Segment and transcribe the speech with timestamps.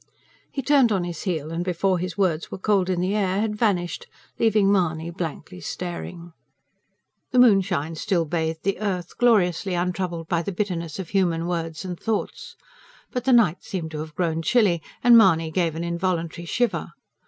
[0.51, 3.55] He turned on his heel, and before his words were cold on the air had
[3.55, 4.07] vanished,
[4.39, 6.33] leaving Mahony blankly staring.
[7.29, 11.99] The moonshine still bathed the earth, gloriously untroubled by the bitterness of human words and
[11.99, 12.55] thoughts.
[13.11, 16.93] But the night seemed to have grown chilly; and Mahony gave an involuntary shiver.